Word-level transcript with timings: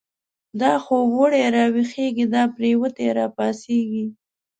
دا 0.61 0.73
خوب 0.83 1.09
و 1.15 1.21
ړی 1.31 1.45
را 1.55 1.65
ویښیږی، 1.73 2.25
دا 2.33 2.43
پریوتی 2.53 3.07
را 3.17 3.25
پاڅیږی 3.35 4.05